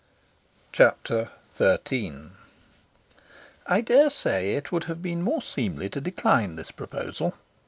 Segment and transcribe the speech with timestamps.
[0.71, 2.31] Chapter XIII
[3.67, 7.35] I dare say it would have been more seemly to decline this proposal.